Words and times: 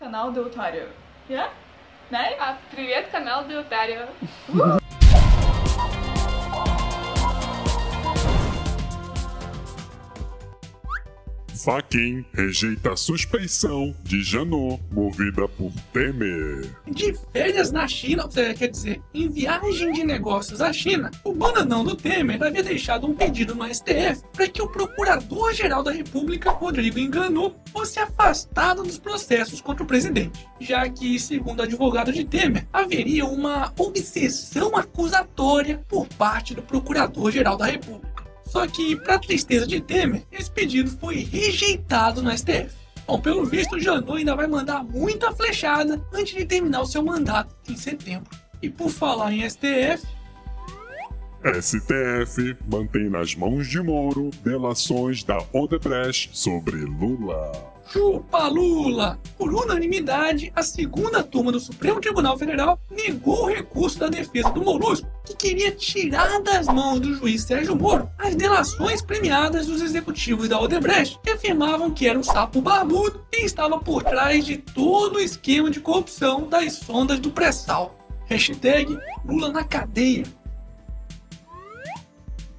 канал 0.00 0.32
Деутарио. 0.32 0.86
Я? 1.28 1.50
Да? 2.10 2.56
Привет, 2.72 3.08
канал 3.12 3.46
Деутарио. 3.46 4.08
Faquin 11.64 12.24
rejeita 12.32 12.92
a 12.92 12.96
suspeição 12.96 13.94
de 14.02 14.22
Janot, 14.22 14.80
movida 14.90 15.46
por 15.46 15.70
Temer. 15.92 16.74
De 16.90 17.14
férias 17.32 17.70
na 17.70 17.86
China, 17.86 18.26
quer 18.28 18.68
dizer, 18.68 19.02
em 19.12 19.28
viagem 19.28 19.92
de 19.92 20.02
negócios 20.02 20.62
à 20.62 20.72
China, 20.72 21.10
o 21.22 21.34
bananão 21.34 21.84
do 21.84 21.94
Temer 21.94 22.42
havia 22.42 22.62
deixado 22.62 23.06
um 23.06 23.14
pedido 23.14 23.54
no 23.54 23.66
STF 23.66 24.22
para 24.32 24.48
que 24.48 24.62
o 24.62 24.68
Procurador-Geral 24.68 25.82
da 25.82 25.92
República, 25.92 26.50
Rodrigo 26.50 26.98
Enganou, 26.98 27.54
fosse 27.70 27.98
afastado 27.98 28.82
dos 28.82 28.98
processos 28.98 29.60
contra 29.60 29.84
o 29.84 29.86
presidente, 29.86 30.48
já 30.58 30.88
que, 30.88 31.20
segundo 31.20 31.60
o 31.60 31.64
advogado 31.64 32.10
de 32.10 32.24
Temer, 32.24 32.66
haveria 32.72 33.26
uma 33.26 33.72
obsessão 33.78 34.74
acusatória 34.76 35.84
por 35.88 36.06
parte 36.08 36.54
do 36.54 36.62
Procurador-Geral 36.62 37.58
da 37.58 37.66
República. 37.66 38.09
Só 38.50 38.66
que, 38.66 38.96
para 38.96 39.16
tristeza 39.18 39.64
de 39.64 39.80
Temer, 39.80 40.24
esse 40.32 40.50
pedido 40.50 40.90
foi 40.90 41.20
rejeitado 41.20 42.20
no 42.20 42.36
STF. 42.36 42.74
Bom, 43.06 43.20
pelo 43.20 43.44
visto, 43.44 43.76
o 43.76 43.80
Janot 43.80 44.18
ainda 44.18 44.34
vai 44.34 44.48
mandar 44.48 44.82
muita 44.82 45.32
flechada 45.32 46.04
antes 46.12 46.34
de 46.34 46.44
terminar 46.44 46.80
o 46.80 46.86
seu 46.86 47.00
mandato 47.02 47.54
em 47.68 47.76
setembro. 47.76 48.28
E 48.60 48.68
por 48.68 48.90
falar 48.90 49.32
em 49.32 49.48
STF, 49.48 50.04
STF 51.42 52.54
mantém 52.70 53.08
nas 53.08 53.34
mãos 53.34 53.66
de 53.66 53.80
Moro 53.80 54.28
delações 54.44 55.24
da 55.24 55.38
Odebrecht 55.54 56.30
sobre 56.34 56.76
Lula. 56.76 57.50
chupa 57.90 58.46
Lula! 58.46 59.18
Por 59.38 59.54
unanimidade, 59.54 60.52
a 60.54 60.62
segunda 60.62 61.22
turma 61.22 61.50
do 61.50 61.58
Supremo 61.58 61.98
Tribunal 61.98 62.36
Federal 62.36 62.78
negou 62.90 63.44
o 63.44 63.48
recurso 63.48 63.98
da 63.98 64.08
defesa 64.08 64.50
do 64.50 64.62
Molusco, 64.62 65.08
que 65.24 65.34
queria 65.34 65.72
tirar 65.72 66.42
das 66.42 66.66
mãos 66.66 67.00
do 67.00 67.14
juiz 67.14 67.42
Sérgio 67.42 67.74
Moro 67.74 68.10
as 68.18 68.34
delações 68.34 69.00
premiadas 69.00 69.66
dos 69.66 69.80
executivos 69.80 70.46
da 70.46 70.60
Odebrecht, 70.60 71.18
que 71.22 71.30
afirmavam 71.30 71.90
que 71.90 72.06
era 72.06 72.18
um 72.18 72.22
sapo 72.22 72.60
barbudo 72.60 73.24
e 73.32 73.46
estava 73.46 73.78
por 73.78 74.02
trás 74.02 74.44
de 74.44 74.58
todo 74.58 75.16
o 75.16 75.20
esquema 75.20 75.70
de 75.70 75.80
corrupção 75.80 76.46
das 76.46 76.74
sondas 76.74 77.18
do 77.18 77.30
pré-sal. 77.30 77.96
Hashtag 78.26 78.96
Lula 79.24 79.50
na 79.50 79.64
cadeia. 79.64 80.24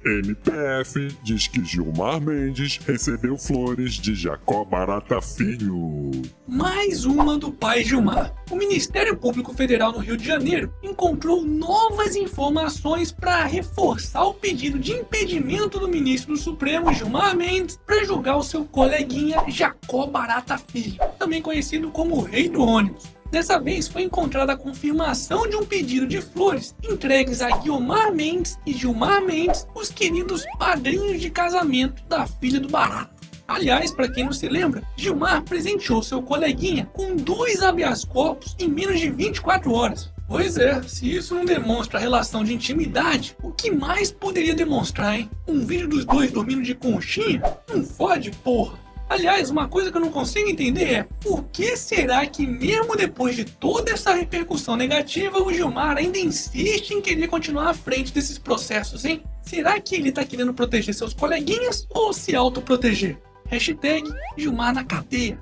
MPF 0.04 1.08
diz 1.22 1.46
que 1.46 1.64
Gilmar 1.64 2.20
Mendes 2.20 2.78
recebeu 2.78 3.38
flores 3.38 3.94
de 3.94 4.14
Jacó 4.14 4.64
Barata 4.64 5.20
Filho. 5.22 6.10
Mais 6.46 7.04
uma 7.04 7.38
do 7.38 7.52
pai 7.52 7.84
Gilmar. 7.84 8.34
O 8.50 8.56
Ministério 8.56 9.16
Público 9.16 9.54
Federal 9.54 9.92
no 9.92 9.98
Rio 9.98 10.16
de 10.16 10.26
Janeiro 10.26 10.74
encontrou 10.82 11.44
novas 11.44 12.16
informações 12.16 13.12
para 13.12 13.44
reforçar 13.44 14.24
o 14.24 14.34
pedido 14.34 14.78
de 14.78 14.92
impedimento 14.92 15.78
do 15.78 15.88
ministro 15.88 16.34
do 16.34 16.40
Supremo 16.40 16.92
Gilmar 16.92 17.36
Mendes 17.36 17.78
para 17.86 18.04
julgar 18.04 18.36
o 18.36 18.42
seu 18.42 18.64
coleguinha 18.64 19.44
Jacó 19.48 20.06
Barata 20.06 20.58
Filho, 20.58 20.98
também 21.18 21.40
conhecido 21.40 21.90
como 21.90 22.16
o 22.16 22.22
Rei 22.22 22.48
do 22.48 22.62
Ônibus. 22.62 23.21
Dessa 23.32 23.58
vez 23.58 23.88
foi 23.88 24.02
encontrada 24.02 24.52
a 24.52 24.56
confirmação 24.58 25.48
de 25.48 25.56
um 25.56 25.64
pedido 25.64 26.06
de 26.06 26.20
flores 26.20 26.76
entregues 26.84 27.40
a 27.40 27.48
Guilmar 27.56 28.12
Mendes 28.12 28.58
e 28.66 28.74
Gilmar 28.74 29.24
Mendes, 29.24 29.66
os 29.74 29.88
queridos 29.88 30.44
padrinhos 30.58 31.18
de 31.18 31.30
casamento 31.30 32.04
da 32.06 32.26
filha 32.26 32.60
do 32.60 32.68
Barato. 32.68 33.22
Aliás, 33.48 33.90
para 33.90 34.12
quem 34.12 34.24
não 34.24 34.34
se 34.34 34.46
lembra, 34.50 34.82
Gilmar 34.98 35.42
presenteou 35.44 36.02
seu 36.02 36.20
coleguinha 36.20 36.84
com 36.92 37.16
dois 37.16 37.62
habeas 37.62 38.04
corpus 38.04 38.54
em 38.58 38.68
menos 38.68 39.00
de 39.00 39.08
24 39.08 39.72
horas. 39.72 40.12
Pois 40.28 40.58
é, 40.58 40.82
se 40.82 41.10
isso 41.10 41.34
não 41.34 41.46
demonstra 41.46 41.98
relação 41.98 42.44
de 42.44 42.52
intimidade, 42.52 43.34
o 43.42 43.50
que 43.50 43.70
mais 43.70 44.12
poderia 44.12 44.54
demonstrar, 44.54 45.18
hein? 45.18 45.30
Um 45.48 45.64
vídeo 45.64 45.88
dos 45.88 46.04
dois 46.04 46.30
dormindo 46.30 46.62
de 46.62 46.74
conchinha? 46.74 47.42
Não 47.66 47.82
fode, 47.82 48.30
porra! 48.44 48.81
Aliás, 49.12 49.50
uma 49.50 49.68
coisa 49.68 49.90
que 49.90 49.96
eu 49.98 50.00
não 50.00 50.10
consigo 50.10 50.48
entender 50.48 50.84
é 50.90 51.02
por 51.20 51.44
que 51.52 51.76
será 51.76 52.24
que, 52.24 52.46
mesmo 52.46 52.96
depois 52.96 53.36
de 53.36 53.44
toda 53.44 53.92
essa 53.92 54.14
repercussão 54.14 54.74
negativa, 54.74 55.36
o 55.36 55.52
Gilmar 55.52 55.98
ainda 55.98 56.16
insiste 56.16 56.92
em 56.92 57.02
querer 57.02 57.28
continuar 57.28 57.68
à 57.68 57.74
frente 57.74 58.10
desses 58.10 58.38
processos, 58.38 59.04
hein? 59.04 59.22
Será 59.42 59.78
que 59.78 59.96
ele 59.96 60.12
tá 60.12 60.24
querendo 60.24 60.54
proteger 60.54 60.94
seus 60.94 61.12
coleguinhas 61.12 61.86
ou 61.90 62.10
se 62.14 62.34
autoproteger? 62.34 63.18
Hashtag 63.48 64.10
Gilmar 64.34 64.72
na 64.72 64.82
cadeia. 64.82 65.38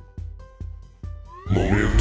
Momento! 1.49 2.00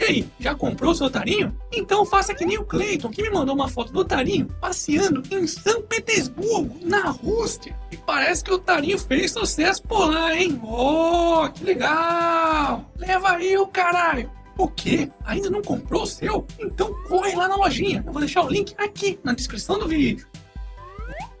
E 0.00 0.04
aí, 0.04 0.28
já 0.40 0.54
comprou 0.54 0.94
seu 0.94 1.08
otarinho? 1.08 1.54
Então 1.70 2.06
faça 2.06 2.34
que 2.34 2.46
nem 2.46 2.56
o 2.56 2.64
Clayton, 2.64 3.10
que 3.10 3.20
me 3.22 3.28
mandou 3.28 3.54
uma 3.54 3.68
foto 3.68 3.92
do 3.92 4.00
otarinho 4.00 4.48
passeando 4.58 5.22
em 5.30 5.46
São 5.46 5.82
Petersburgo, 5.82 6.74
na 6.80 7.10
Rússia. 7.10 7.78
E 7.92 7.98
parece 7.98 8.42
que 8.42 8.50
o 8.50 8.54
otarinho 8.54 8.98
fez 8.98 9.32
sucesso 9.32 9.82
por 9.82 10.10
lá, 10.10 10.34
hein? 10.34 10.58
Oh, 10.64 11.46
que 11.52 11.64
legal! 11.64 12.90
Leva 12.96 13.32
aí 13.32 13.58
o 13.58 13.66
caralho! 13.66 14.30
O 14.56 14.68
quê? 14.68 15.10
Ainda 15.24 15.50
não 15.50 15.60
comprou 15.60 16.04
o 16.04 16.06
seu? 16.06 16.46
Então 16.58 16.94
corre 17.06 17.36
lá 17.36 17.46
na 17.46 17.56
lojinha. 17.56 18.02
Eu 18.06 18.12
vou 18.12 18.20
deixar 18.20 18.42
o 18.42 18.48
link 18.48 18.74
aqui 18.78 19.18
na 19.22 19.34
descrição 19.34 19.78
do 19.78 19.86
vídeo. 19.86 20.26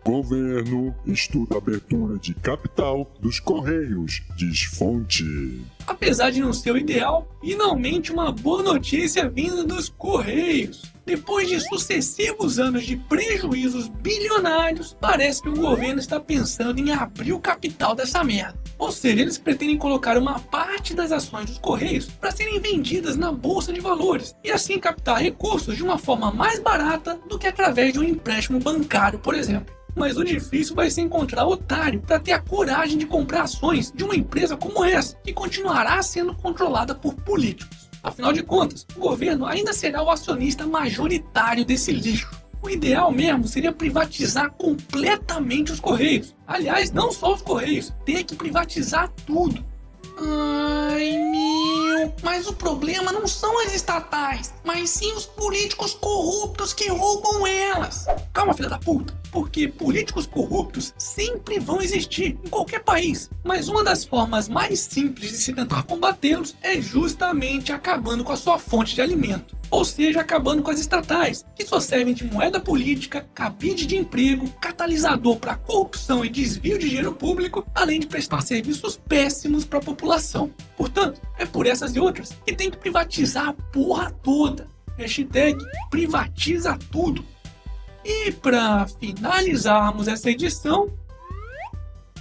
Governo 0.04 0.94
estuda 1.06 1.58
abertura 1.58 2.18
de 2.18 2.32
capital 2.34 3.10
dos 3.20 3.38
Correios, 3.38 4.22
diz 4.34 4.62
fonte. 4.62 5.60
Apesar 5.86 6.30
de 6.30 6.40
não 6.40 6.52
ser 6.52 6.72
o 6.72 6.78
ideal, 6.78 7.28
finalmente 7.40 8.10
uma 8.10 8.32
boa 8.32 8.62
notícia 8.62 9.28
vinda 9.28 9.62
dos 9.62 9.90
Correios. 9.90 10.82
Depois 11.04 11.48
de 11.48 11.60
sucessivos 11.60 12.58
anos 12.58 12.84
de 12.84 12.96
prejuízos 12.96 13.88
bilionários, 13.88 14.96
parece 15.00 15.42
que 15.42 15.48
o 15.48 15.56
governo 15.56 16.00
está 16.00 16.18
pensando 16.18 16.78
em 16.78 16.92
abrir 16.92 17.32
o 17.32 17.40
capital 17.40 17.94
dessa 17.94 18.24
merda. 18.24 18.58
Ou 18.78 18.90
seja, 18.90 19.20
eles 19.20 19.36
pretendem 19.36 19.76
colocar 19.76 20.16
uma 20.16 20.38
parte 20.38 20.94
das 20.94 21.12
ações 21.12 21.46
dos 21.46 21.58
Correios 21.58 22.06
para 22.06 22.30
serem 22.30 22.58
vendidas 22.58 23.16
na 23.16 23.30
bolsa 23.30 23.72
de 23.72 23.80
valores 23.80 24.34
e 24.42 24.50
assim 24.50 24.78
captar 24.78 25.20
recursos 25.20 25.76
de 25.76 25.82
uma 25.82 25.98
forma 25.98 26.30
mais 26.30 26.58
barata 26.58 27.20
do 27.28 27.38
que 27.38 27.46
através 27.46 27.92
de 27.92 27.98
um 27.98 28.04
empréstimo 28.04 28.58
bancário, 28.58 29.18
por 29.18 29.34
exemplo. 29.34 29.79
Mas 29.94 30.16
o 30.16 30.24
difícil 30.24 30.74
vai 30.74 30.90
ser 30.90 31.02
encontrar 31.02 31.46
otário 31.46 32.00
para 32.00 32.18
ter 32.18 32.32
a 32.32 32.40
coragem 32.40 32.98
de 32.98 33.06
comprar 33.06 33.42
ações 33.42 33.92
de 33.94 34.04
uma 34.04 34.16
empresa 34.16 34.56
como 34.56 34.84
essa, 34.84 35.16
que 35.16 35.32
continuará 35.32 36.02
sendo 36.02 36.34
controlada 36.34 36.94
por 36.94 37.14
políticos. 37.14 37.90
Afinal 38.02 38.32
de 38.32 38.42
contas, 38.42 38.86
o 38.96 39.00
governo 39.00 39.44
ainda 39.44 39.72
será 39.72 40.02
o 40.02 40.10
acionista 40.10 40.66
majoritário 40.66 41.64
desse 41.64 41.92
lixo. 41.92 42.30
O 42.62 42.68
ideal 42.68 43.10
mesmo 43.10 43.48
seria 43.48 43.72
privatizar 43.72 44.50
completamente 44.52 45.72
os 45.72 45.80
Correios. 45.80 46.34
Aliás, 46.46 46.90
não 46.90 47.10
só 47.10 47.34
os 47.34 47.42
Correios, 47.42 47.92
ter 48.04 48.24
que 48.24 48.34
privatizar 48.34 49.10
tudo. 49.26 49.64
Ai, 50.18 51.16
meu, 51.16 52.12
mas 52.22 52.46
o 52.46 52.52
problema 52.52 53.10
não 53.10 53.26
são 53.26 53.58
as 53.64 53.74
estatais, 53.74 54.52
mas 54.62 54.90
sim 54.90 55.10
os 55.14 55.24
políticos 55.24 55.94
corruptos 55.94 56.74
que 56.74 56.90
roubam 56.90 57.46
elas. 57.46 58.06
Calma, 58.32 58.52
filha 58.52 58.68
da 58.68 58.78
puta, 58.78 59.18
porque 59.30 59.68
políticos 59.68 60.26
corruptos 60.26 60.94
sempre 60.98 61.58
vão 61.58 61.80
existir 61.80 62.38
em 62.44 62.48
qualquer 62.48 62.82
país, 62.82 63.30
mas 63.44 63.68
uma 63.68 63.84
das 63.84 64.04
formas 64.04 64.48
mais 64.48 64.80
simples 64.80 65.30
de 65.30 65.36
se 65.36 65.52
tentar 65.52 65.84
combatê-los 65.84 66.56
é 66.62 66.80
justamente 66.80 67.72
acabando 67.72 68.24
com 68.24 68.32
a 68.32 68.36
sua 68.36 68.58
fonte 68.58 68.94
de 68.94 69.02
alimento. 69.02 69.58
Ou 69.70 69.84
seja, 69.84 70.20
acabando 70.20 70.62
com 70.62 70.70
as 70.70 70.80
estatais, 70.80 71.44
que 71.54 71.64
só 71.64 71.78
servem 71.78 72.12
de 72.12 72.24
moeda 72.24 72.58
política, 72.58 73.28
cabide 73.32 73.86
de 73.86 73.96
emprego, 73.96 74.50
catalisador 74.60 75.36
para 75.36 75.54
corrupção 75.54 76.24
e 76.24 76.28
desvio 76.28 76.76
de 76.76 76.88
dinheiro 76.88 77.12
público, 77.12 77.64
além 77.72 78.00
de 78.00 78.08
prestar 78.08 78.40
serviços 78.40 78.96
péssimos 78.96 79.64
para 79.64 79.78
a 79.78 79.82
população. 79.82 80.50
Portanto, 80.76 81.20
é 81.38 81.46
por 81.46 81.66
essas 81.66 81.94
e 81.94 82.00
outras 82.00 82.36
que 82.44 82.54
tem 82.54 82.68
que 82.68 82.78
privatizar 82.78 83.50
a 83.50 83.52
porra 83.52 84.10
toda. 84.10 84.66
Hashtag 84.98 85.56
privatiza 85.88 86.76
tudo. 86.90 87.24
E 88.04 88.32
para 88.32 88.86
finalizarmos 88.86 90.08
essa 90.08 90.30
edição, 90.30 90.90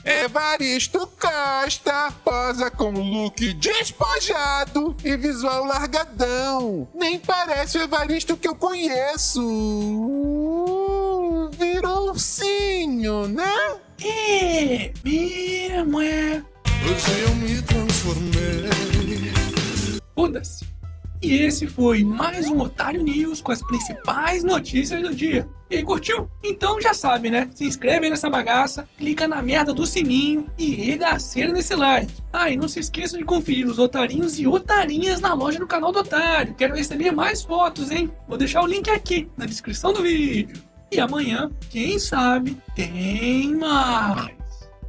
Evaristo 0.03 1.07
Costa 1.19 2.11
posa 2.23 2.71
com 2.71 2.91
look 2.91 3.53
despojado 3.53 4.95
e 5.03 5.15
visual 5.17 5.65
largadão. 5.65 6.87
Nem 6.95 7.19
parece 7.19 7.77
o 7.77 7.81
Evaristo 7.81 8.37
que 8.37 8.47
eu 8.47 8.55
conheço. 8.55 9.45
Uh, 9.45 11.49
virou 11.51 12.09
ursinho, 12.09 13.27
né? 13.27 13.77
é 14.03 14.91
mesmo 15.03 16.01
é. 16.01 16.43
Hoje 16.85 17.21
eu 17.21 17.35
me 17.35 17.61
transformei. 17.61 18.69
Foda-se. 20.15 20.65
E 21.21 21.33
esse 21.33 21.67
foi 21.67 22.01
mais 22.01 22.47
um 22.47 22.61
Otário 22.61 23.03
News 23.03 23.41
com 23.41 23.51
as 23.51 23.61
principais 23.61 24.41
notícias 24.41 25.01
do 25.01 25.13
dia. 25.13 25.45
E 25.69 25.75
aí, 25.75 25.83
curtiu? 25.83 26.29
Então 26.41 26.79
já 26.81 26.93
sabe, 26.93 27.29
né? 27.29 27.49
Se 27.53 27.65
inscreve 27.65 28.09
nessa 28.09 28.29
bagaça, 28.29 28.87
clica 28.97 29.27
na 29.27 29.41
merda 29.41 29.73
do 29.73 29.85
sininho 29.85 30.47
e 30.57 30.73
regaceira 30.73 31.51
nesse 31.51 31.75
like. 31.75 32.13
Ah, 32.31 32.49
e 32.49 32.55
não 32.55 32.69
se 32.69 32.79
esqueça 32.79 33.17
de 33.17 33.25
conferir 33.25 33.67
os 33.67 33.79
otarinhos 33.79 34.39
e 34.39 34.47
otarinhas 34.47 35.19
na 35.19 35.33
loja 35.33 35.59
do 35.59 35.67
canal 35.67 35.91
do 35.91 35.99
Otário. 35.99 36.55
Quero 36.55 36.75
receber 36.75 37.11
mais 37.11 37.43
fotos, 37.43 37.91
hein? 37.91 38.09
Vou 38.25 38.37
deixar 38.37 38.63
o 38.63 38.67
link 38.67 38.89
aqui 38.89 39.29
na 39.35 39.45
descrição 39.45 39.91
do 39.91 40.01
vídeo. 40.01 40.63
E 40.89 41.01
amanhã, 41.01 41.51
quem 41.69 41.99
sabe, 41.99 42.57
tem 42.75 43.53
mais. 43.55 44.38